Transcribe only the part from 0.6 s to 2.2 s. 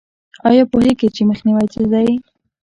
پوهیږئ چې مخنیوی څه دی؟